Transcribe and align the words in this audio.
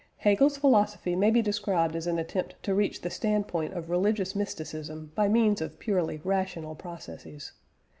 Hegel's 0.17 0.57
philosophy 0.57 1.15
may 1.15 1.29
be 1.29 1.43
described 1.43 1.95
as 1.95 2.07
an 2.07 2.17
attempt 2.17 2.55
to 2.63 2.73
reach 2.73 3.01
the 3.01 3.11
standpoint 3.11 3.73
of 3.75 3.91
religious 3.91 4.35
mysticism 4.35 5.11
by 5.13 5.27
means 5.27 5.61
of 5.61 5.77
purely 5.77 6.19
rational 6.23 6.73
processes. 6.73 7.51